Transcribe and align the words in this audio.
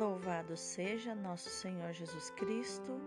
Louvado 0.00 0.56
seja 0.56 1.14
nosso 1.14 1.50
Senhor 1.50 1.92
Jesus 1.92 2.30
Cristo, 2.30 2.98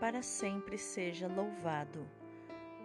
para 0.00 0.22
sempre 0.22 0.78
seja 0.78 1.28
louvado. 1.28 2.08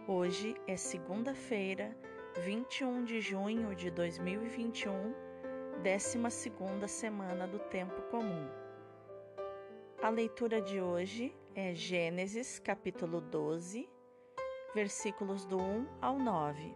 Hoje 0.06 0.54
é 0.68 0.76
segunda-feira, 0.76 1.96
21 2.44 3.06
de 3.06 3.22
junho 3.22 3.74
de 3.74 3.90
2021, 3.90 5.16
12 5.82 6.90
semana 6.90 7.48
do 7.48 7.58
Tempo 7.58 8.02
Comum. 8.12 8.50
A 10.02 10.10
leitura 10.10 10.62
de 10.62 10.82
hoje 10.82 11.34
é 11.56 11.74
Gênesis, 11.74 12.60
capítulo 12.60 13.22
12, 13.22 13.90
versículos 14.76 15.46
do 15.46 15.58
1 15.58 15.88
ao 16.02 16.20
9. 16.20 16.76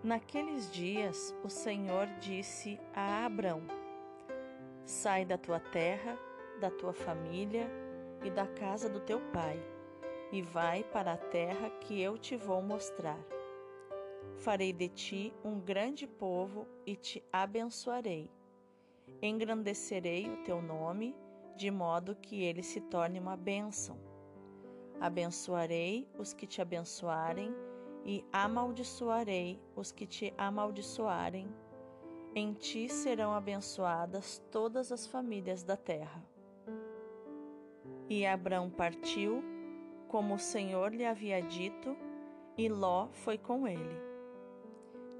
Naqueles 0.00 0.70
dias, 0.70 1.34
o 1.42 1.48
Senhor 1.48 2.06
disse 2.20 2.78
a 2.94 3.26
Abrão: 3.26 3.83
Sai 4.84 5.24
da 5.24 5.38
tua 5.38 5.58
terra, 5.58 6.18
da 6.60 6.70
tua 6.70 6.92
família 6.92 7.70
e 8.22 8.30
da 8.30 8.46
casa 8.46 8.86
do 8.88 9.00
teu 9.00 9.18
pai, 9.32 9.58
e 10.30 10.42
vai 10.42 10.84
para 10.84 11.14
a 11.14 11.16
terra 11.16 11.70
que 11.80 12.00
eu 12.00 12.18
te 12.18 12.36
vou 12.36 12.60
mostrar. 12.60 13.18
Farei 14.36 14.74
de 14.74 14.88
ti 14.88 15.32
um 15.42 15.58
grande 15.58 16.06
povo 16.06 16.66
e 16.84 16.96
te 16.96 17.24
abençoarei. 17.32 18.30
Engrandecerei 19.22 20.28
o 20.28 20.44
teu 20.44 20.60
nome, 20.60 21.16
de 21.56 21.70
modo 21.70 22.14
que 22.16 22.42
ele 22.42 22.62
se 22.62 22.80
torne 22.80 23.18
uma 23.18 23.36
bênção. 23.36 23.98
Abençoarei 25.00 26.06
os 26.18 26.34
que 26.34 26.46
te 26.46 26.60
abençoarem 26.60 27.54
e 28.04 28.22
amaldiçoarei 28.30 29.58
os 29.74 29.90
que 29.90 30.06
te 30.06 30.34
amaldiçoarem 30.36 31.48
em 32.34 32.52
ti 32.52 32.88
serão 32.88 33.32
abençoadas 33.32 34.42
todas 34.50 34.90
as 34.90 35.06
famílias 35.06 35.62
da 35.62 35.76
terra. 35.76 36.22
E 38.08 38.26
Abrão 38.26 38.68
partiu, 38.68 39.42
como 40.08 40.34
o 40.34 40.38
Senhor 40.38 40.92
lhe 40.92 41.04
havia 41.04 41.40
dito, 41.40 41.96
e 42.58 42.68
Ló 42.68 43.08
foi 43.12 43.38
com 43.38 43.68
ele. 43.68 44.02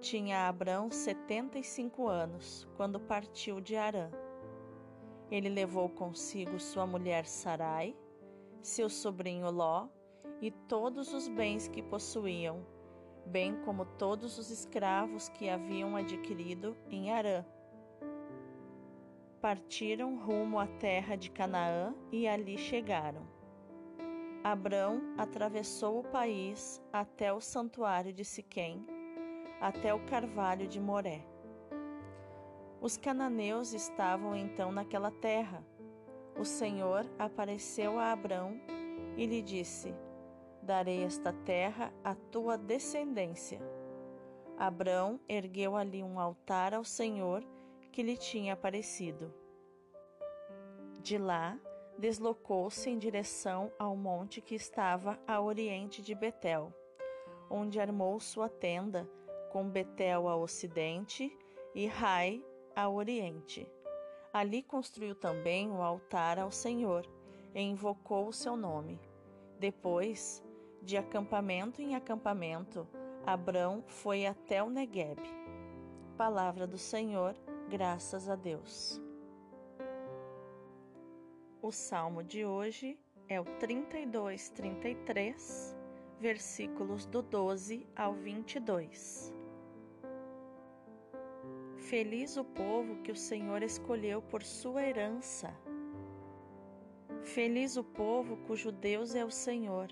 Tinha 0.00 0.48
Abrão 0.48 0.90
setenta 0.90 1.58
e 1.58 1.62
cinco 1.62 2.08
anos, 2.08 2.68
quando 2.76 3.00
partiu 3.00 3.60
de 3.60 3.76
Arã. 3.76 4.10
Ele 5.30 5.48
levou 5.48 5.88
consigo 5.88 6.58
sua 6.58 6.86
mulher 6.86 7.26
Sarai, 7.26 7.96
seu 8.60 8.90
sobrinho 8.90 9.50
Ló 9.50 9.88
e 10.40 10.50
todos 10.50 11.14
os 11.14 11.28
bens 11.28 11.68
que 11.68 11.82
possuíam, 11.82 12.66
bem 13.26 13.56
como 13.64 13.84
todos 13.84 14.38
os 14.38 14.50
escravos 14.50 15.28
que 15.28 15.48
haviam 15.48 15.96
adquirido 15.96 16.76
em 16.90 17.10
Arã. 17.10 17.44
Partiram 19.40 20.16
rumo 20.16 20.58
à 20.58 20.66
terra 20.66 21.16
de 21.16 21.30
Canaã 21.30 21.94
e 22.10 22.26
ali 22.26 22.56
chegaram. 22.56 23.26
Abrão 24.42 25.00
atravessou 25.16 26.00
o 26.00 26.04
país 26.04 26.82
até 26.92 27.32
o 27.32 27.40
santuário 27.40 28.12
de 28.12 28.24
Siquém, 28.24 28.84
até 29.60 29.94
o 29.94 30.04
carvalho 30.06 30.66
de 30.66 30.78
Moré. 30.78 31.24
Os 32.80 32.98
cananeus 32.98 33.72
estavam 33.72 34.36
então 34.36 34.70
naquela 34.70 35.10
terra. 35.10 35.64
O 36.38 36.44
Senhor 36.44 37.06
apareceu 37.18 37.98
a 37.98 38.12
Abrão 38.12 38.60
e 39.16 39.24
lhe 39.24 39.40
disse: 39.40 39.94
darei 40.64 41.04
esta 41.04 41.32
terra 41.32 41.92
à 42.02 42.14
tua 42.14 42.56
descendência. 42.58 43.60
Abrão 44.58 45.20
ergueu 45.28 45.76
ali 45.76 46.02
um 46.02 46.18
altar 46.18 46.74
ao 46.74 46.84
Senhor 46.84 47.44
que 47.92 48.02
lhe 48.02 48.16
tinha 48.16 48.54
aparecido. 48.54 49.32
De 51.00 51.18
lá, 51.18 51.58
deslocou-se 51.98 52.88
em 52.88 52.98
direção 52.98 53.70
ao 53.78 53.96
monte 53.96 54.40
que 54.40 54.54
estava 54.54 55.18
a 55.26 55.40
oriente 55.40 56.02
de 56.02 56.14
Betel, 56.14 56.72
onde 57.50 57.78
armou 57.78 58.18
sua 58.18 58.48
tenda, 58.48 59.08
com 59.52 59.68
Betel 59.68 60.28
a 60.28 60.36
ocidente 60.36 61.30
e 61.74 61.86
Rai 61.86 62.42
a 62.74 62.88
oriente. 62.88 63.70
Ali 64.32 64.62
construiu 64.62 65.14
também 65.14 65.70
o 65.70 65.80
altar 65.80 66.40
ao 66.40 66.50
Senhor 66.50 67.06
e 67.54 67.60
invocou 67.60 68.26
o 68.26 68.32
seu 68.32 68.56
nome. 68.56 68.98
Depois, 69.60 70.43
de 70.84 70.98
acampamento 70.98 71.80
em 71.80 71.94
acampamento, 71.94 72.86
Abrão 73.24 73.82
foi 73.86 74.26
até 74.26 74.62
o 74.62 74.68
Negueb. 74.68 75.18
Palavra 76.16 76.66
do 76.66 76.76
Senhor, 76.76 77.34
graças 77.70 78.28
a 78.28 78.36
Deus. 78.36 79.00
O 81.62 81.72
salmo 81.72 82.22
de 82.22 82.44
hoje 82.44 82.98
é 83.26 83.40
o 83.40 83.44
32, 83.58 84.50
33, 84.50 85.74
versículos 86.20 87.06
do 87.06 87.22
12 87.22 87.86
ao 87.96 88.12
22. 88.12 89.32
Feliz 91.78 92.36
o 92.36 92.44
povo 92.44 92.96
que 92.96 93.10
o 93.10 93.16
Senhor 93.16 93.62
escolheu 93.62 94.20
por 94.20 94.42
sua 94.42 94.82
herança. 94.82 95.54
Feliz 97.22 97.78
o 97.78 97.84
povo 97.84 98.36
cujo 98.46 98.70
Deus 98.70 99.14
é 99.14 99.24
o 99.24 99.30
Senhor 99.30 99.90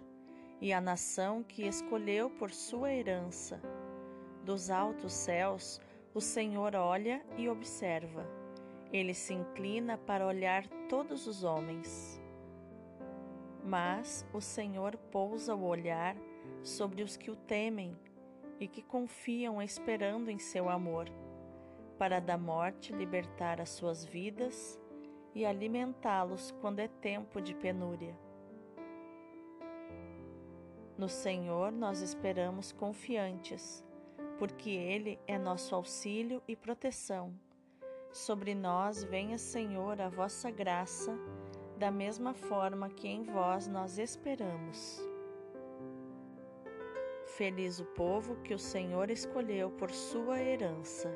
e 0.63 0.73
a 0.73 0.81
nação 0.81 1.43
que 1.43 1.67
escolheu 1.67 2.31
por 2.31 2.53
sua 2.53 2.93
herança. 2.93 3.61
Dos 4.45 4.71
altos 4.71 5.13
céus, 5.13 5.81
o 6.15 6.21
Senhor 6.21 6.77
olha 6.77 7.21
e 7.37 7.49
observa. 7.49 8.25
Ele 8.93 9.13
se 9.13 9.35
inclina 9.35 9.99
para 9.99 10.25
olhar 10.25 10.65
todos 10.89 11.27
os 11.27 11.43
homens. 11.43 12.23
Mas 13.65 14.25
o 14.33 14.41
Senhor 14.41 14.97
pousa 15.11 15.53
o 15.53 15.65
olhar 15.65 16.17
sobre 16.63 17.03
os 17.03 17.17
que 17.17 17.31
o 17.31 17.35
temem 17.35 17.99
e 18.61 18.69
que 18.69 18.83
confiam 18.83 19.61
esperando 19.61 20.31
em 20.31 20.39
seu 20.39 20.69
amor, 20.69 21.09
para 21.99 22.21
da 22.21 22.39
morte 22.39 22.93
libertar 22.93 23.61
as 23.61 23.71
suas 23.71 24.05
vidas 24.05 24.79
e 25.35 25.45
alimentá-los 25.45 26.53
quando 26.61 26.79
é 26.79 26.87
tempo 26.87 27.41
de 27.41 27.53
penúria. 27.53 28.17
No 31.03 31.09
Senhor 31.09 31.73
nós 31.73 32.01
esperamos 32.01 32.71
confiantes, 32.71 33.85
porque 34.39 34.71
Ele 34.71 35.19
é 35.27 35.37
nosso 35.37 35.75
auxílio 35.75 36.41
e 36.47 36.55
proteção. 36.55 37.35
Sobre 38.13 38.55
nós 38.55 39.03
venha, 39.03 39.37
Senhor, 39.37 40.01
a 40.01 40.09
vossa 40.09 40.49
graça, 40.49 41.13
da 41.77 41.91
mesma 41.91 42.35
forma 42.35 42.89
que 42.89 43.09
em 43.09 43.25
vós 43.25 43.67
nós 43.67 43.99
esperamos. 43.99 45.05
Feliz 47.37 47.81
o 47.81 47.85
povo 47.85 48.37
que 48.37 48.55
o 48.55 48.59
Senhor 48.59 49.11
escolheu 49.11 49.73
por 49.73 49.91
sua 49.91 50.41
herança. 50.41 51.13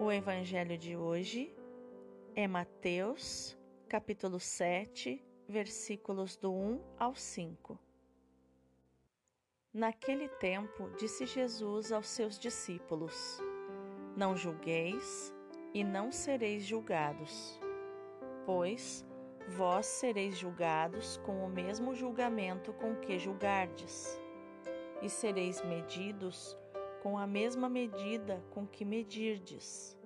O 0.00 0.10
Evangelho 0.10 0.76
de 0.76 0.96
hoje 0.96 1.54
é 2.34 2.48
Mateus, 2.48 3.56
capítulo 3.88 4.40
7, 4.40 5.24
versículos 5.48 6.36
do 6.36 6.52
1 6.52 6.80
ao 6.98 7.14
5. 7.14 7.78
Naquele 9.72 10.28
tempo, 10.28 10.90
disse 10.98 11.24
Jesus 11.24 11.90
aos 11.90 12.06
seus 12.06 12.38
discípulos: 12.38 13.40
Não 14.14 14.36
julgueis 14.36 15.34
e 15.72 15.82
não 15.82 16.12
sereis 16.12 16.64
julgados, 16.64 17.58
pois 18.44 19.06
vós 19.56 19.86
sereis 19.86 20.36
julgados 20.36 21.16
com 21.18 21.44
o 21.44 21.48
mesmo 21.48 21.94
julgamento 21.94 22.72
com 22.74 22.96
que 22.96 23.18
julgardes, 23.18 24.20
e 25.00 25.08
sereis 25.08 25.64
medidos 25.64 26.58
com 27.02 27.16
a 27.16 27.26
mesma 27.26 27.68
medida 27.68 28.42
com 28.50 28.66
que 28.66 28.84
medirdes. 28.84 29.96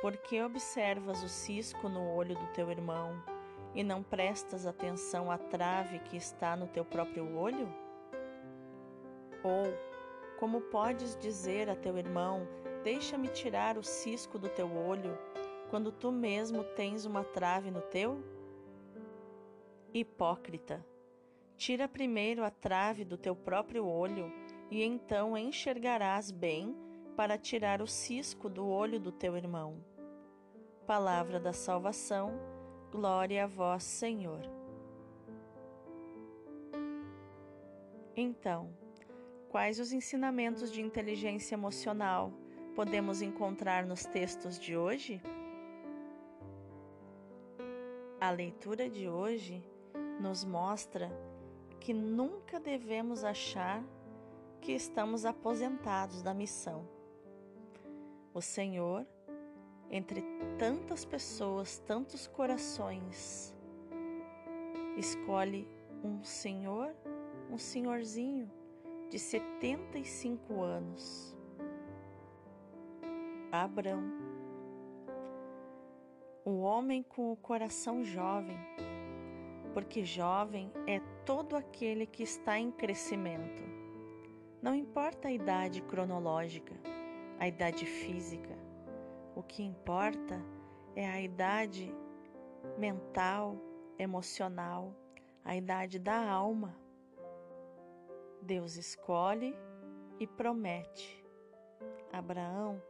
Porque 0.00 0.40
observas 0.42 1.22
o 1.24 1.28
cisco 1.28 1.88
no 1.88 2.14
olho 2.14 2.34
do 2.34 2.46
teu 2.52 2.70
irmão, 2.70 3.20
e 3.76 3.84
não 3.84 4.02
prestas 4.02 4.66
atenção 4.66 5.30
à 5.30 5.36
trave 5.36 5.98
que 5.98 6.16
está 6.16 6.56
no 6.56 6.66
teu 6.66 6.82
próprio 6.82 7.36
olho? 7.36 7.68
Ou, 9.44 9.64
como 10.40 10.62
podes 10.62 11.14
dizer 11.16 11.68
a 11.68 11.76
teu 11.76 11.98
irmão: 11.98 12.48
Deixa-me 12.82 13.28
tirar 13.28 13.76
o 13.76 13.82
cisco 13.82 14.38
do 14.38 14.48
teu 14.48 14.74
olho, 14.74 15.16
quando 15.68 15.92
tu 15.92 16.10
mesmo 16.10 16.64
tens 16.64 17.04
uma 17.04 17.22
trave 17.22 17.70
no 17.70 17.82
teu? 17.82 18.24
Hipócrita, 19.92 20.84
tira 21.56 21.86
primeiro 21.86 22.42
a 22.44 22.50
trave 22.50 23.04
do 23.04 23.18
teu 23.18 23.36
próprio 23.36 23.86
olho, 23.86 24.32
e 24.70 24.82
então 24.82 25.36
enxergarás 25.36 26.30
bem 26.30 26.74
para 27.14 27.36
tirar 27.36 27.82
o 27.82 27.86
cisco 27.86 28.48
do 28.48 28.66
olho 28.66 28.98
do 28.98 29.12
teu 29.12 29.36
irmão. 29.36 29.84
Palavra 30.86 31.38
da 31.38 31.52
salvação 31.52 32.55
Glória 32.90 33.44
a 33.44 33.46
vós, 33.46 33.82
Senhor. 33.82 34.40
Então, 38.14 38.70
quais 39.48 39.78
os 39.78 39.92
ensinamentos 39.92 40.72
de 40.72 40.80
inteligência 40.80 41.54
emocional 41.54 42.32
podemos 42.74 43.20
encontrar 43.20 43.84
nos 43.84 44.04
textos 44.04 44.58
de 44.58 44.76
hoje? 44.76 45.20
A 48.20 48.30
leitura 48.30 48.88
de 48.88 49.08
hoje 49.08 49.62
nos 50.20 50.44
mostra 50.44 51.10
que 51.80 51.92
nunca 51.92 52.58
devemos 52.58 53.22
achar 53.22 53.84
que 54.60 54.72
estamos 54.72 55.24
aposentados 55.24 56.22
da 56.22 56.32
missão. 56.32 56.88
O 58.32 58.40
Senhor, 58.40 59.06
entre 59.90 60.22
tantas 60.58 61.04
pessoas, 61.04 61.78
tantos 61.78 62.26
corações, 62.26 63.54
escolhe 64.96 65.68
um 66.02 66.22
senhor, 66.22 66.94
um 67.50 67.58
senhorzinho 67.58 68.50
de 69.10 69.18
75 69.18 70.62
anos, 70.62 71.36
Abrão, 73.52 74.02
o 76.44 76.60
homem 76.60 77.02
com 77.02 77.32
o 77.32 77.36
coração 77.36 78.04
jovem, 78.04 78.58
porque 79.72 80.04
jovem 80.04 80.70
é 80.86 81.00
todo 81.24 81.56
aquele 81.56 82.06
que 82.06 82.22
está 82.22 82.58
em 82.58 82.70
crescimento. 82.70 83.62
Não 84.60 84.74
importa 84.74 85.28
a 85.28 85.32
idade 85.32 85.80
cronológica, 85.82 86.74
a 87.38 87.46
idade 87.46 87.84
física, 87.84 88.65
o 89.36 89.42
que 89.42 89.62
importa 89.62 90.42
é 90.96 91.06
a 91.06 91.20
idade 91.20 91.94
mental, 92.78 93.60
emocional, 93.98 94.96
a 95.44 95.54
idade 95.54 95.98
da 95.98 96.26
alma. 96.26 96.74
Deus 98.40 98.76
escolhe 98.76 99.54
e 100.18 100.26
promete: 100.26 101.22
Abraão, 102.10 102.82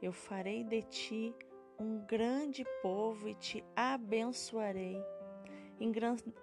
eu 0.00 0.12
farei 0.12 0.62
de 0.62 0.82
ti 0.82 1.34
um 1.80 1.98
grande 2.06 2.64
povo 2.80 3.28
e 3.28 3.34
te 3.34 3.64
abençoarei. 3.74 5.02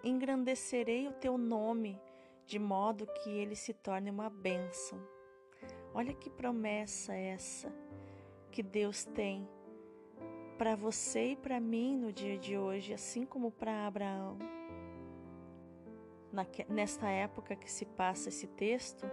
Engrandecerei 0.04 1.08
o 1.08 1.14
teu 1.14 1.38
nome, 1.38 2.00
de 2.46 2.60
modo 2.60 3.08
que 3.08 3.30
ele 3.30 3.56
se 3.56 3.74
torne 3.74 4.10
uma 4.12 4.30
bênção. 4.30 5.00
Olha 5.94 6.14
que 6.14 6.30
promessa 6.30 7.14
essa 7.14 7.74
que 8.56 8.64
Deus 8.64 9.04
tem 9.04 9.46
para 10.58 10.78
você 10.78 11.32
e 11.32 11.36
para 11.36 11.60
mim 11.60 11.98
no 11.98 12.14
dia 12.14 12.38
de 12.38 12.58
hoje, 12.58 12.94
assim 12.94 13.26
como 13.26 13.52
para 13.52 13.86
Abraão. 13.86 14.38
nesta 16.70 17.10
época 17.10 17.54
que 17.54 17.70
se 17.70 17.84
passa 17.84 18.30
esse 18.30 18.48
texto, 18.48 19.06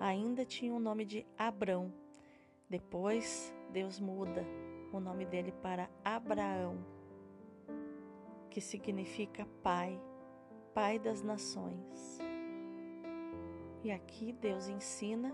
ainda 0.00 0.46
tinha 0.46 0.72
o 0.72 0.80
nome 0.80 1.04
de 1.04 1.26
Abrão. 1.36 1.92
Depois, 2.70 3.54
Deus 3.70 4.00
muda 4.00 4.46
o 4.90 4.98
nome 4.98 5.26
dele 5.26 5.52
para 5.52 5.90
Abraão, 6.02 6.78
que 8.48 8.62
significa 8.62 9.46
pai, 9.62 10.00
pai 10.72 10.98
das 10.98 11.22
nações. 11.22 12.18
E 13.84 13.90
aqui 13.90 14.32
Deus 14.32 14.70
ensina 14.70 15.30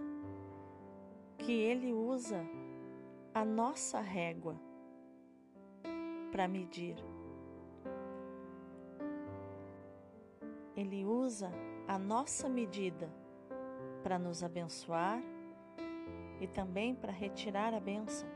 que 1.38 1.53
ele 1.53 1.93
usa 1.93 2.44
a 3.34 3.44
nossa 3.44 4.00
régua 4.00 4.61
para 6.31 6.46
medir. 6.46 6.96
Ele 10.76 11.05
usa 11.05 11.50
a 11.87 11.99
nossa 11.99 12.49
medida 12.49 13.12
para 14.02 14.19
nos 14.19 14.43
abençoar 14.43 15.23
e 16.40 16.46
também 16.46 16.94
para 16.94 17.12
retirar 17.12 17.73
a 17.73 17.81
bênção. 17.81 18.29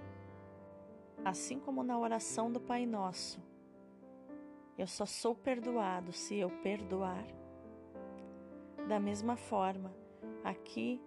Assim 1.25 1.59
como 1.59 1.83
na 1.83 1.99
oração 1.99 2.53
do 2.53 2.61
Pai 2.61 2.87
Nosso, 2.87 3.43
eu 4.79 4.87
só 4.87 5.05
sou 5.05 5.35
perdoado 5.35 6.13
se 6.13 6.37
eu 6.37 6.51
perdoar. 6.63 7.27
Da 8.89 9.01
mesma 9.01 9.37
forma, 9.37 9.93
aqui, 10.45 11.01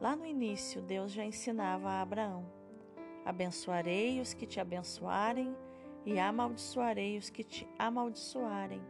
lá 0.00 0.16
no 0.16 0.24
início, 0.24 0.80
Deus 0.80 1.12
já 1.12 1.24
ensinava 1.24 1.90
a 1.90 2.00
Abraão: 2.00 2.59
abençoarei 3.24 4.20
os 4.20 4.34
que 4.34 4.46
te 4.46 4.60
abençoarem 4.60 5.54
e 6.04 6.18
amaldiçoarei 6.18 7.18
os 7.18 7.30
que 7.30 7.44
te 7.44 7.68
amaldiçoarem. 7.78 8.82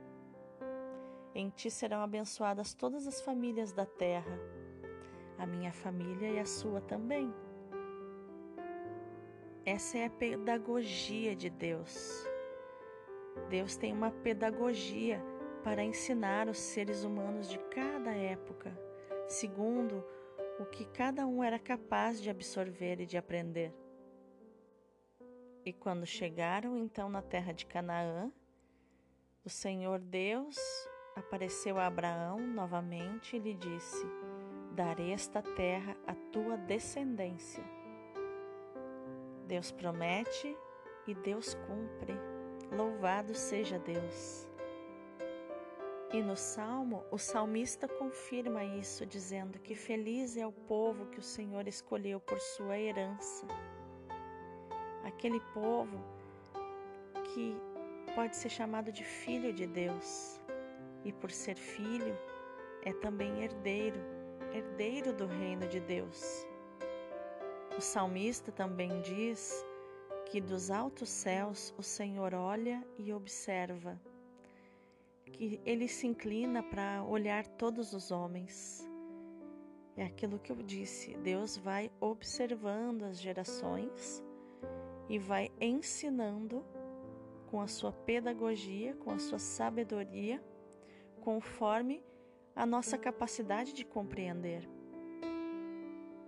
Em 1.34 1.48
ti 1.50 1.70
serão 1.70 2.00
abençoadas 2.00 2.74
todas 2.74 3.06
as 3.06 3.20
famílias 3.20 3.72
da 3.72 3.86
terra, 3.86 4.38
a 5.38 5.46
minha 5.46 5.72
família 5.72 6.28
e 6.28 6.38
a 6.38 6.44
sua 6.44 6.80
também. 6.80 7.32
Essa 9.64 9.98
é 9.98 10.06
a 10.06 10.10
pedagogia 10.10 11.36
de 11.36 11.48
Deus. 11.50 12.26
Deus 13.48 13.76
tem 13.76 13.92
uma 13.92 14.10
pedagogia 14.10 15.22
para 15.62 15.84
ensinar 15.84 16.48
os 16.48 16.58
seres 16.58 17.04
humanos 17.04 17.48
de 17.48 17.58
cada 17.70 18.10
época, 18.10 18.76
segundo 19.28 20.04
o 20.58 20.64
que 20.64 20.84
cada 20.86 21.26
um 21.26 21.44
era 21.44 21.58
capaz 21.58 22.20
de 22.20 22.30
absorver 22.30 23.00
e 23.00 23.06
de 23.06 23.16
aprender. 23.16 23.72
E 25.64 25.72
quando 25.74 26.06
chegaram 26.06 26.76
então 26.78 27.08
na 27.10 27.20
terra 27.20 27.52
de 27.52 27.66
Canaã, 27.66 28.32
o 29.44 29.50
Senhor 29.50 29.98
Deus 29.98 30.56
apareceu 31.14 31.78
a 31.78 31.86
Abraão 31.86 32.40
novamente 32.40 33.36
e 33.36 33.38
lhe 33.38 33.54
disse: 33.54 34.06
Darei 34.72 35.12
esta 35.12 35.42
terra 35.42 35.94
à 36.06 36.14
tua 36.32 36.56
descendência. 36.56 37.62
Deus 39.46 39.70
promete 39.70 40.56
e 41.06 41.14
Deus 41.14 41.54
cumpre. 41.54 42.14
Louvado 42.72 43.34
seja 43.34 43.78
Deus. 43.78 44.48
E 46.12 46.22
no 46.22 46.36
salmo, 46.36 47.04
o 47.10 47.18
salmista 47.18 47.86
confirma 47.86 48.64
isso, 48.64 49.04
dizendo 49.04 49.58
que 49.58 49.74
feliz 49.74 50.36
é 50.36 50.46
o 50.46 50.52
povo 50.52 51.06
que 51.06 51.18
o 51.18 51.22
Senhor 51.22 51.68
escolheu 51.68 52.18
por 52.18 52.40
sua 52.40 52.78
herança 52.78 53.46
aquele 55.04 55.40
povo 55.52 55.98
que 57.32 57.56
pode 58.14 58.36
ser 58.36 58.48
chamado 58.48 58.90
de 58.90 59.04
filho 59.04 59.52
de 59.52 59.66
Deus 59.66 60.40
e, 61.04 61.12
por 61.12 61.30
ser 61.30 61.56
filho, 61.56 62.16
é 62.82 62.92
também 62.92 63.42
herdeiro, 63.42 64.00
herdeiro 64.52 65.12
do 65.12 65.26
reino 65.26 65.66
de 65.68 65.80
Deus. 65.80 66.46
O 67.76 67.80
salmista 67.80 68.50
também 68.50 69.00
diz 69.00 69.64
que 70.26 70.40
dos 70.40 70.70
altos 70.70 71.08
céus 71.08 71.74
o 71.78 71.82
Senhor 71.82 72.34
olha 72.34 72.84
e 72.98 73.12
observa, 73.12 74.00
que 75.24 75.60
ele 75.64 75.88
se 75.88 76.06
inclina 76.06 76.62
para 76.62 77.02
olhar 77.04 77.46
todos 77.46 77.92
os 77.92 78.10
homens. 78.10 78.86
É 79.96 80.04
aquilo 80.04 80.38
que 80.38 80.52
eu 80.52 80.56
disse, 80.56 81.14
Deus 81.18 81.56
vai 81.56 81.90
observando 82.00 83.04
as 83.04 83.20
gerações 83.20 84.22
e 85.08 85.18
vai 85.18 85.50
ensinando 85.60 86.64
com 87.50 87.60
a 87.60 87.66
sua 87.66 87.92
pedagogia, 87.92 88.94
com 88.94 89.10
a 89.10 89.18
sua 89.18 89.38
sabedoria, 89.38 90.42
conforme 91.20 92.02
a 92.54 92.64
nossa 92.64 92.96
capacidade 92.96 93.72
de 93.72 93.84
compreender. 93.84 94.68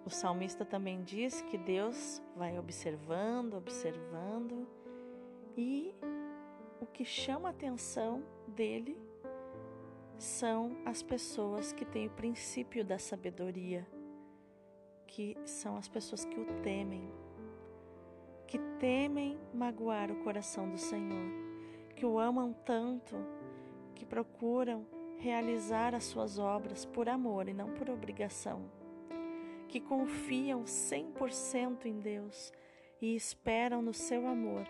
O 0.05 0.11
salmista 0.11 0.65
também 0.65 1.03
diz 1.03 1.43
que 1.43 1.57
Deus 1.57 2.21
vai 2.37 2.59
observando, 2.59 3.55
observando, 3.55 4.67
e 5.57 5.95
o 6.81 6.87
que 6.87 7.05
chama 7.05 7.49
a 7.49 7.53
atenção 7.53 8.25
dele 8.49 9.01
são 10.19 10.77
as 10.85 11.03
pessoas 11.03 11.73
que 11.73 11.85
têm 11.85 12.09
o 12.09 12.11
princípio 12.11 12.85
da 12.85 12.99
sabedoria, 12.99 13.87
que 15.07 15.37
são 15.45 15.77
as 15.77 15.89
pessoas 15.89 16.25
que 16.25 16.41
o 16.41 16.47
temem, 16.63 17.13
que 18.53 18.59
temem 18.79 19.39
magoar 19.55 20.11
o 20.11 20.17
coração 20.17 20.69
do 20.69 20.77
Senhor, 20.77 21.33
que 21.97 22.05
o 22.05 22.19
amam 22.19 22.53
tanto, 22.53 23.17
que 23.95 24.05
procuram 24.05 24.87
realizar 25.17 25.95
as 25.95 26.05
suas 26.05 26.39
obras 26.39 26.85
por 26.85 27.09
amor 27.09 27.49
e 27.49 27.55
não 27.55 27.71
por 27.71 27.89
obrigação, 27.89 28.71
que 29.69 29.81
confiam 29.81 30.65
100% 30.65 31.87
em 31.87 31.99
Deus 31.99 32.53
e 33.01 33.17
esperam 33.17 33.81
no 33.81 33.95
seu 33.95 34.27
amor. 34.27 34.69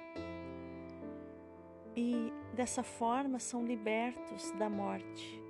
E 1.97 2.33
dessa 2.55 2.85
forma 2.85 3.41
são 3.41 3.67
libertos 3.67 4.53
da 4.53 4.71
morte 4.71 5.43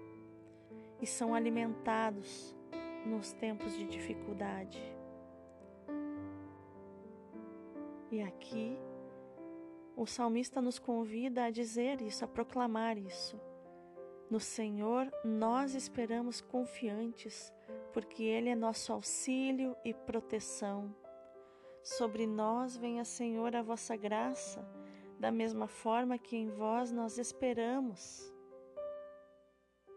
e 1.02 1.06
são 1.06 1.34
alimentados 1.34 2.56
nos 3.04 3.34
tempos 3.34 3.76
de 3.76 3.84
dificuldade. 3.84 5.01
E 8.12 8.20
aqui 8.20 8.78
o 9.96 10.06
salmista 10.06 10.60
nos 10.60 10.78
convida 10.78 11.44
a 11.44 11.50
dizer 11.50 12.02
isso, 12.02 12.22
a 12.22 12.28
proclamar 12.28 12.98
isso. 12.98 13.40
No 14.30 14.38
Senhor 14.38 15.10
nós 15.24 15.74
esperamos 15.74 16.42
confiantes, 16.42 17.50
porque 17.90 18.22
Ele 18.22 18.50
é 18.50 18.54
nosso 18.54 18.92
auxílio 18.92 19.74
e 19.82 19.94
proteção. 19.94 20.94
Sobre 21.82 22.26
nós 22.26 22.76
venha, 22.76 23.02
Senhor, 23.02 23.56
a 23.56 23.62
vossa 23.62 23.96
graça, 23.96 24.62
da 25.18 25.32
mesma 25.32 25.66
forma 25.66 26.18
que 26.18 26.36
em 26.36 26.50
vós 26.50 26.92
nós 26.92 27.16
esperamos. 27.16 28.30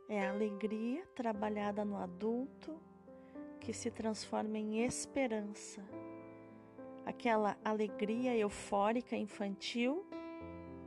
É 0.07 0.25
a 0.25 0.31
alegria 0.31 1.05
trabalhada 1.15 1.83
no 1.83 1.97
adulto 1.97 2.79
que 3.59 3.73
se 3.73 3.91
transforma 3.91 4.57
em 4.57 4.85
esperança. 4.85 5.83
Aquela 7.05 7.57
alegria 7.63 8.35
eufórica 8.35 9.15
infantil, 9.15 10.05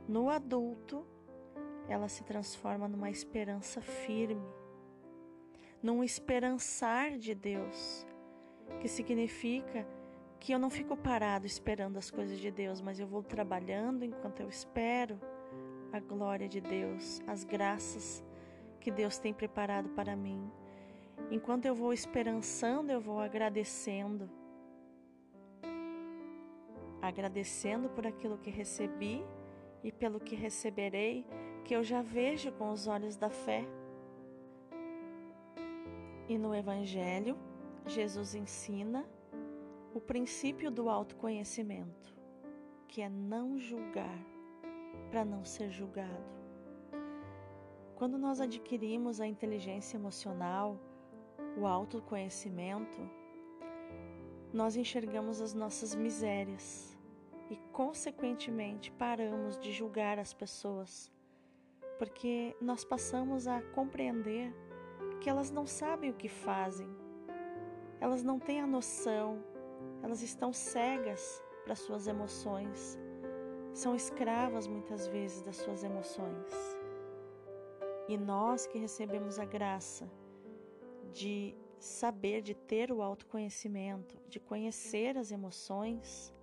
no 0.07 0.29
adulto, 0.29 1.05
ela 1.87 2.07
se 2.07 2.23
transforma 2.23 2.87
numa 2.87 3.09
esperança 3.09 3.81
firme, 3.81 4.47
num 5.81 6.03
esperançar 6.03 7.17
de 7.17 7.33
Deus, 7.33 8.05
que 8.81 8.87
significa 8.87 9.87
que 10.39 10.53
eu 10.53 10.59
não 10.59 10.69
fico 10.69 10.95
parado 10.95 11.45
esperando 11.45 11.97
as 11.97 12.09
coisas 12.09 12.37
de 12.37 12.51
Deus, 12.51 12.81
mas 12.81 12.99
eu 12.99 13.07
vou 13.07 13.23
trabalhando 13.23 14.03
enquanto 14.03 14.41
eu 14.41 14.49
espero 14.49 15.19
a 15.91 15.99
glória 15.99 16.47
de 16.47 16.61
Deus, 16.61 17.21
as 17.27 17.43
graças 17.43 18.23
que 18.79 18.91
Deus 18.91 19.17
tem 19.17 19.33
preparado 19.33 19.89
para 19.89 20.15
mim. 20.15 20.49
Enquanto 21.29 21.65
eu 21.65 21.75
vou 21.75 21.91
esperançando, 21.91 22.91
eu 22.91 23.01
vou 23.01 23.19
agradecendo. 23.19 24.29
Agradecendo 27.01 27.89
por 27.89 28.05
aquilo 28.05 28.37
que 28.37 28.49
recebi 28.49 29.23
e 29.83 29.91
pelo 29.91 30.19
que 30.19 30.35
receberei, 30.35 31.25
que 31.63 31.75
eu 31.75 31.83
já 31.83 32.01
vejo 32.01 32.51
com 32.53 32.71
os 32.71 32.87
olhos 32.87 33.15
da 33.15 33.29
fé. 33.29 33.65
E 36.27 36.37
no 36.37 36.53
Evangelho, 36.53 37.37
Jesus 37.85 38.35
ensina 38.35 39.05
o 39.93 39.99
princípio 39.99 40.69
do 40.69 40.89
autoconhecimento, 40.89 42.15
que 42.87 43.01
é 43.01 43.09
não 43.09 43.57
julgar 43.57 44.19
para 45.09 45.25
não 45.25 45.43
ser 45.43 45.69
julgado. 45.69 46.39
Quando 47.95 48.17
nós 48.17 48.39
adquirimos 48.39 49.19
a 49.19 49.27
inteligência 49.27 49.97
emocional, 49.97 50.79
o 51.57 51.65
autoconhecimento, 51.65 52.97
nós 54.53 54.75
enxergamos 54.75 55.41
as 55.41 55.53
nossas 55.53 55.93
misérias 55.95 56.88
e, 57.49 57.57
consequentemente, 57.71 58.91
paramos 58.91 59.57
de 59.57 59.71
julgar 59.71 60.19
as 60.19 60.33
pessoas, 60.33 61.11
porque 61.97 62.55
nós 62.61 62.83
passamos 62.83 63.47
a 63.47 63.61
compreender 63.61 64.53
que 65.19 65.29
elas 65.29 65.51
não 65.51 65.65
sabem 65.65 66.11
o 66.11 66.15
que 66.15 66.29
fazem, 66.29 66.87
elas 67.99 68.23
não 68.23 68.39
têm 68.39 68.61
a 68.61 68.67
noção. 68.67 69.43
Elas 70.01 70.21
estão 70.21 70.53
cegas 70.53 71.43
para 71.63 71.75
suas 71.75 72.07
emoções, 72.07 72.97
são 73.73 73.95
escravas 73.95 74.67
muitas 74.67 75.07
vezes 75.07 75.41
das 75.41 75.57
suas 75.57 75.83
emoções. 75.83 76.51
E 78.07 78.17
nós 78.17 78.65
que 78.65 78.77
recebemos 78.79 79.37
a 79.37 79.45
graça 79.45 80.09
de 81.13 81.55
saber, 81.77 82.41
de 82.41 82.55
ter 82.55 82.91
o 82.91 83.01
autoconhecimento, 83.01 84.17
de 84.27 84.39
conhecer 84.39 85.17
as 85.17 85.31
emoções, 85.31 86.33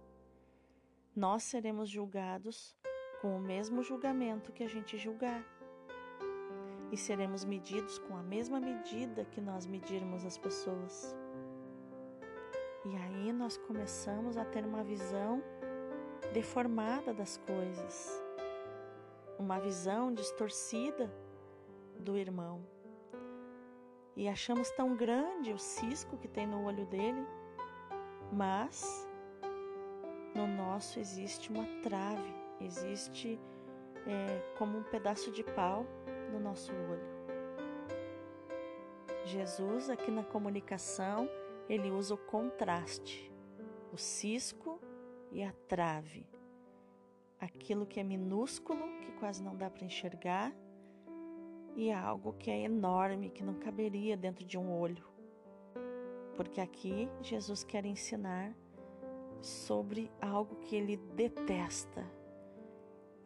nós 1.17 1.45
seremos 1.45 1.89
julgados 1.89 2.77
com 3.23 3.39
o 3.39 3.41
mesmo 3.41 3.83
julgamento 3.83 4.53
que 4.53 4.63
a 4.63 4.69
gente 4.69 4.99
julgar. 4.99 5.43
E 6.93 6.97
seremos 6.97 7.43
medidos 7.43 7.99
com 7.99 8.15
a 8.15 8.23
mesma 8.23 8.61
medida 8.61 9.25
que 9.25 9.41
nós 9.41 9.67
medirmos 9.67 10.27
as 10.27 10.37
pessoas. 10.37 11.17
E 12.85 12.95
aí 12.97 13.33
nós 13.33 13.57
começamos 13.57 14.37
a 14.37 14.45
ter 14.45 14.63
uma 14.63 14.85
visão 14.85 15.43
deformada 16.35 17.15
das 17.15 17.39
coisas, 17.39 18.23
uma 19.39 19.59
visão 19.59 20.13
distorcida 20.13 21.11
do 21.99 22.19
irmão. 22.19 22.63
E 24.15 24.29
achamos 24.29 24.71
tão 24.73 24.95
grande 24.95 25.51
o 25.51 25.59
cisco 25.59 26.19
que 26.19 26.29
tem 26.29 26.47
no 26.47 26.65
olho 26.65 26.85
dele, 26.87 27.27
mas 28.31 29.09
no 30.37 30.47
nosso 30.47 31.01
existe 31.01 31.51
uma 31.51 31.65
trave, 31.83 32.35
existe 32.61 33.41
é, 34.07 34.55
como 34.59 34.79
um 34.79 34.83
pedaço 34.83 35.31
de 35.33 35.43
pau 35.43 35.87
no 36.31 36.39
nosso 36.39 36.73
olho. 36.73 37.17
Jesus, 39.25 39.89
aqui 39.89 40.11
na 40.11 40.23
comunicação, 40.23 41.29
ele 41.69 41.91
usa 41.91 42.15
o 42.15 42.19
contraste, 42.19 43.33
o 43.93 43.97
cisco 43.97 44.79
e 45.33 45.43
a 45.43 45.53
trave. 45.67 46.27
Aquilo 47.41 47.87
que 47.87 47.99
é 47.99 48.05
minúsculo, 48.05 48.87
que 49.01 49.13
quase 49.13 49.43
não 49.43 49.57
dá 49.57 49.71
para 49.71 49.85
enxergar, 49.85 50.53
e 51.75 51.91
algo 51.91 52.35
que 52.35 52.51
é 52.51 52.61
enorme, 52.61 53.31
que 53.31 53.43
não 53.43 53.55
caberia 53.55 54.17
dentro 54.17 54.45
de 54.45 54.57
um 54.57 54.71
olho. 54.71 55.05
Porque 56.37 56.61
aqui 56.61 57.09
Jesus 57.23 57.65
quer 57.65 57.85
ensinar 57.85 58.55
sobre 59.41 60.11
algo 60.21 60.57
que 60.57 60.77
ele 60.77 60.97
detesta. 60.97 62.05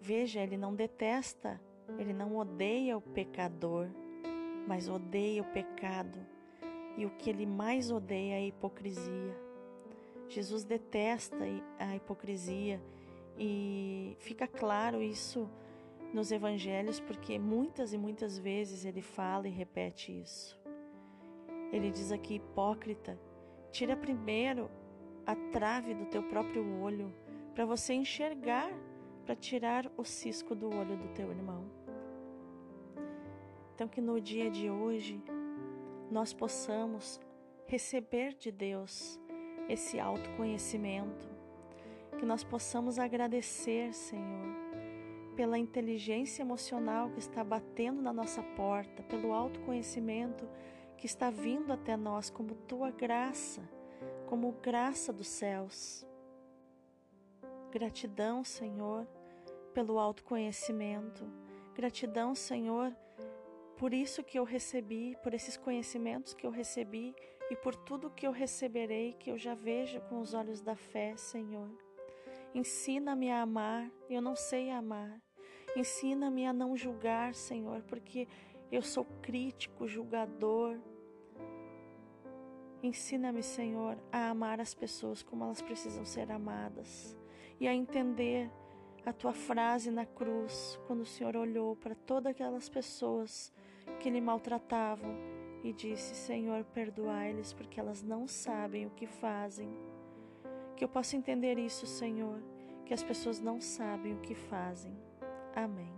Veja, 0.00 0.40
ele 0.40 0.56
não 0.56 0.74
detesta, 0.74 1.60
ele 1.98 2.12
não 2.12 2.36
odeia 2.36 2.96
o 2.96 3.00
pecador, 3.00 3.88
mas 4.66 4.88
odeia 4.88 5.42
o 5.42 5.52
pecado 5.52 6.18
e 6.96 7.06
o 7.06 7.10
que 7.10 7.30
ele 7.30 7.46
mais 7.46 7.90
odeia 7.90 8.34
é 8.34 8.36
a 8.36 8.46
hipocrisia. 8.46 9.36
Jesus 10.28 10.64
detesta 10.64 11.36
a 11.78 11.96
hipocrisia 11.96 12.80
e 13.38 14.16
fica 14.20 14.46
claro 14.46 15.02
isso 15.02 15.48
nos 16.12 16.30
evangelhos 16.30 17.00
porque 17.00 17.38
muitas 17.38 17.92
e 17.92 17.98
muitas 17.98 18.38
vezes 18.38 18.84
ele 18.84 19.02
fala 19.02 19.48
e 19.48 19.50
repete 19.50 20.12
isso. 20.12 20.60
Ele 21.72 21.90
diz 21.90 22.12
aqui: 22.12 22.34
hipócrita, 22.34 23.18
tira 23.70 23.96
primeiro 23.96 24.70
a 25.30 25.36
trave 25.52 25.94
do 25.94 26.06
teu 26.06 26.24
próprio 26.24 26.64
olho 26.80 27.14
para 27.54 27.64
você 27.64 27.94
enxergar, 27.94 28.68
para 29.24 29.36
tirar 29.36 29.88
o 29.96 30.04
cisco 30.04 30.56
do 30.56 30.68
olho 30.68 30.96
do 30.96 31.06
teu 31.14 31.30
irmão. 31.30 31.70
Então, 33.72 33.86
que 33.86 34.00
no 34.00 34.20
dia 34.20 34.50
de 34.50 34.68
hoje 34.68 35.22
nós 36.10 36.32
possamos 36.32 37.20
receber 37.68 38.34
de 38.34 38.50
Deus 38.50 39.20
esse 39.68 40.00
autoconhecimento, 40.00 41.28
que 42.18 42.26
nós 42.26 42.42
possamos 42.42 42.98
agradecer, 42.98 43.94
Senhor, 43.94 44.48
pela 45.36 45.56
inteligência 45.56 46.42
emocional 46.42 47.08
que 47.10 47.20
está 47.20 47.44
batendo 47.44 48.02
na 48.02 48.12
nossa 48.12 48.42
porta, 48.42 49.00
pelo 49.04 49.32
autoconhecimento 49.32 50.44
que 50.96 51.06
está 51.06 51.30
vindo 51.30 51.72
até 51.72 51.96
nós 51.96 52.30
como 52.30 52.56
tua 52.66 52.90
graça, 52.90 53.62
como 54.30 54.52
graça 54.52 55.12
dos 55.12 55.26
céus. 55.26 56.06
Gratidão, 57.72 58.44
Senhor, 58.44 59.04
pelo 59.74 59.98
autoconhecimento. 59.98 61.28
Gratidão, 61.74 62.32
Senhor, 62.32 62.96
por 63.76 63.92
isso 63.92 64.22
que 64.22 64.38
eu 64.38 64.44
recebi, 64.44 65.16
por 65.20 65.34
esses 65.34 65.56
conhecimentos 65.56 66.32
que 66.32 66.46
eu 66.46 66.50
recebi 66.52 67.12
e 67.50 67.56
por 67.56 67.74
tudo 67.74 68.08
que 68.08 68.24
eu 68.24 68.30
receberei, 68.30 69.14
que 69.14 69.32
eu 69.32 69.36
já 69.36 69.52
vejo 69.52 70.00
com 70.02 70.20
os 70.20 70.32
olhos 70.32 70.60
da 70.60 70.76
fé, 70.76 71.16
Senhor. 71.16 71.68
Ensina-me 72.54 73.32
a 73.32 73.42
amar, 73.42 73.90
eu 74.08 74.22
não 74.22 74.36
sei 74.36 74.70
amar. 74.70 75.20
Ensina-me 75.74 76.46
a 76.46 76.52
não 76.52 76.76
julgar, 76.76 77.34
Senhor, 77.34 77.82
porque 77.82 78.28
eu 78.70 78.80
sou 78.82 79.04
crítico, 79.20 79.88
julgador. 79.88 80.78
Ensina-me, 82.82 83.42
Senhor, 83.42 83.98
a 84.10 84.30
amar 84.30 84.58
as 84.60 84.72
pessoas 84.72 85.22
como 85.22 85.44
elas 85.44 85.60
precisam 85.60 86.04
ser 86.04 86.32
amadas 86.32 87.16
e 87.60 87.68
a 87.68 87.74
entender 87.74 88.50
a 89.04 89.12
tua 89.12 89.32
frase 89.32 89.90
na 89.90 90.06
cruz, 90.06 90.78
quando 90.86 91.00
o 91.00 91.06
Senhor 91.06 91.36
olhou 91.36 91.76
para 91.76 91.94
todas 91.94 92.30
aquelas 92.30 92.68
pessoas 92.68 93.52
que 93.98 94.08
lhe 94.08 94.20
maltratavam 94.20 95.14
e 95.62 95.72
disse: 95.72 96.14
Senhor, 96.14 96.64
perdoai-lhes, 96.64 97.52
porque 97.52 97.78
elas 97.78 98.02
não 98.02 98.26
sabem 98.26 98.86
o 98.86 98.90
que 98.90 99.06
fazem. 99.06 99.70
Que 100.74 100.84
eu 100.84 100.88
possa 100.88 101.16
entender 101.16 101.58
isso, 101.58 101.86
Senhor, 101.86 102.42
que 102.86 102.94
as 102.94 103.02
pessoas 103.02 103.40
não 103.40 103.60
sabem 103.60 104.14
o 104.14 104.20
que 104.20 104.34
fazem. 104.34 104.96
Amém. 105.54 105.92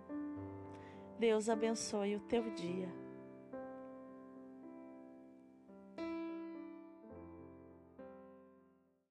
Deus 1.18 1.48
abençoe 1.48 2.16
o 2.16 2.20
teu 2.20 2.50
dia. 2.50 3.01